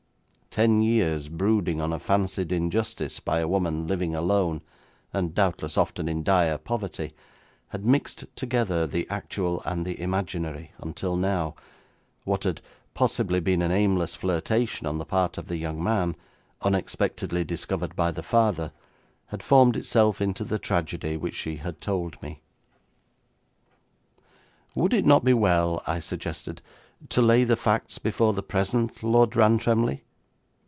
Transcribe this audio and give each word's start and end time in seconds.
Ten 0.53 0.81
years 0.81 1.29
brooding 1.29 1.79
on 1.79 1.93
a 1.93 1.97
fancied 1.99 2.51
injustice 2.51 3.21
by 3.21 3.39
a 3.39 3.47
woman 3.47 3.87
living 3.87 4.13
alone, 4.13 4.59
and 5.13 5.33
doubtless 5.33 5.77
often 5.77 6.09
in 6.09 6.23
dire 6.23 6.57
poverty, 6.57 7.13
had 7.69 7.85
mixed 7.85 8.25
together 8.35 8.85
the 8.85 9.07
actual 9.09 9.61
and 9.63 9.85
the 9.85 9.97
imaginary 9.97 10.73
until 10.79 11.15
now, 11.15 11.55
what 12.25 12.43
had 12.43 12.59
possibly 12.93 13.39
been 13.39 13.61
an 13.61 13.71
aimless 13.71 14.13
flirtation 14.15 14.85
on 14.85 14.97
the 14.97 15.05
part 15.05 15.37
of 15.37 15.47
the 15.47 15.55
young 15.55 15.81
man, 15.81 16.17
unexpectedly 16.63 17.45
discovered 17.45 17.95
by 17.95 18.11
the 18.11 18.21
father, 18.21 18.73
had 19.27 19.41
formed 19.41 19.77
itself 19.77 20.19
into 20.19 20.43
the 20.43 20.59
tragedy 20.59 21.15
which 21.15 21.35
she 21.35 21.55
had 21.55 21.79
told 21.79 22.21
me. 22.21 22.41
'Would 24.75 24.93
it 24.93 25.05
not 25.05 25.23
be 25.23 25.33
well,' 25.33 25.81
I 25.87 26.01
suggested, 26.01 26.61
'to 27.07 27.21
lay 27.21 27.45
the 27.45 27.55
facts 27.55 27.99
before 27.99 28.33
the 28.33 28.43
present 28.43 29.01
Lord 29.01 29.37
Rantremly?' 29.37 30.03